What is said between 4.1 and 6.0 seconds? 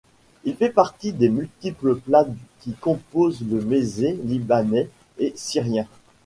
libanais et syrien.